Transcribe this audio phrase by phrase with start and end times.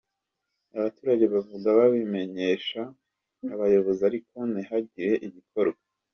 [0.77, 2.81] Abaturage bavuga babimenyesha
[3.53, 5.81] abayobozi ariko ntihagire igikorwa.